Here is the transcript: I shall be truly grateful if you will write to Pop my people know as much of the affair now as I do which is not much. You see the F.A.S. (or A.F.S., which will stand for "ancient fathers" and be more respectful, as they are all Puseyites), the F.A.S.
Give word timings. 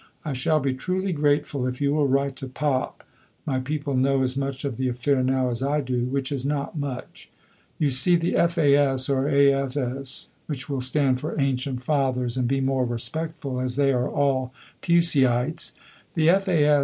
I 0.25 0.33
shall 0.33 0.59
be 0.59 0.73
truly 0.73 1.13
grateful 1.13 1.67
if 1.67 1.79
you 1.79 1.93
will 1.93 2.07
write 2.07 2.35
to 2.37 2.47
Pop 2.47 3.03
my 3.45 3.59
people 3.59 3.95
know 3.95 4.23
as 4.23 4.35
much 4.35 4.65
of 4.65 4.77
the 4.77 4.87
affair 4.87 5.21
now 5.21 5.51
as 5.51 5.61
I 5.61 5.79
do 5.79 6.05
which 6.05 6.31
is 6.31 6.43
not 6.43 6.75
much. 6.75 7.29
You 7.77 7.91
see 7.91 8.15
the 8.15 8.35
F.A.S. 8.35 9.09
(or 9.09 9.29
A.F.S., 9.29 10.29
which 10.47 10.67
will 10.67 10.81
stand 10.81 11.19
for 11.19 11.39
"ancient 11.39 11.83
fathers" 11.83 12.35
and 12.35 12.47
be 12.47 12.61
more 12.61 12.83
respectful, 12.83 13.59
as 13.61 13.75
they 13.75 13.91
are 13.93 14.09
all 14.09 14.51
Puseyites), 14.81 15.73
the 16.15 16.29
F.A.S. 16.31 16.79